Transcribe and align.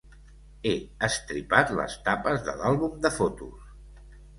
He 0.69 0.71
estripat 1.09 1.75
les 1.83 2.01
tapes 2.11 2.45
de 2.51 2.59
l'àlbum 2.59 3.01
de 3.09 3.17
fotos. 3.23 3.75